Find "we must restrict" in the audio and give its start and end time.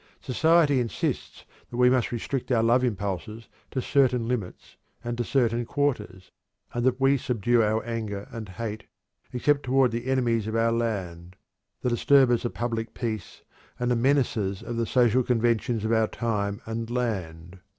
1.77-2.51